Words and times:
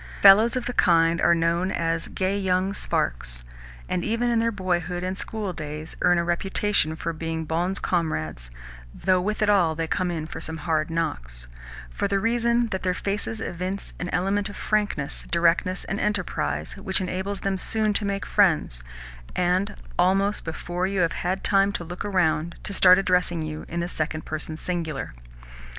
Fellows 0.19 0.55
of 0.55 0.65
the 0.65 0.73
kind 0.73 1.21
are 1.21 1.35
known 1.35 1.69
as 1.71 2.07
"gay 2.07 2.35
young 2.35 2.73
sparks," 2.73 3.43
and, 3.87 4.03
even 4.03 4.31
in 4.31 4.39
their 4.39 4.51
boyhood 4.51 5.03
and 5.03 5.15
school 5.15 5.53
days, 5.53 5.95
earn 6.01 6.17
a 6.17 6.23
reputation 6.23 6.95
for 6.95 7.13
being 7.13 7.45
bons 7.45 7.77
camarades 7.79 8.49
(though 8.95 9.21
with 9.21 9.43
it 9.43 9.47
all 9.49 9.75
they 9.75 9.85
come 9.85 10.09
in 10.09 10.25
for 10.25 10.41
some 10.41 10.57
hard 10.65 10.89
knocks) 10.89 11.45
for 11.91 12.07
the 12.07 12.17
reason 12.17 12.65
that 12.69 12.81
their 12.81 12.95
faces 12.95 13.39
evince 13.39 13.93
an 13.99 14.09
element 14.09 14.49
of 14.49 14.55
frankness, 14.57 15.27
directness, 15.29 15.83
and 15.83 15.99
enterprise 15.99 16.75
which 16.77 16.99
enables 16.99 17.41
them 17.41 17.59
soon 17.59 17.93
to 17.93 18.03
make 18.03 18.25
friends, 18.25 18.81
and, 19.35 19.75
almost 19.99 20.43
before 20.43 20.87
you 20.87 21.01
have 21.01 21.11
had 21.11 21.43
time 21.43 21.71
to 21.71 21.83
look 21.83 22.03
around, 22.03 22.55
to 22.63 22.73
start 22.73 22.97
addressing 22.97 23.43
you 23.43 23.65
in 23.67 23.81
the 23.81 23.87
second 23.87 24.25
person 24.25 24.57
singular. 24.57 25.11